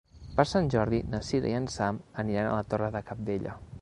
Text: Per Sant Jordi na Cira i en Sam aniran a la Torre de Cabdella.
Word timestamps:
Per 0.37 0.45
Sant 0.51 0.69
Jordi 0.75 1.01
na 1.11 1.19
Cira 1.29 1.51
i 1.51 1.55
en 1.59 1.67
Sam 1.75 1.99
aniran 2.25 2.49
a 2.49 2.57
la 2.57 2.65
Torre 2.73 2.91
de 2.97 3.03
Cabdella. 3.11 3.55